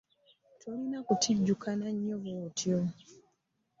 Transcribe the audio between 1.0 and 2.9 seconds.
kutijjukana nnyo bw'otyo.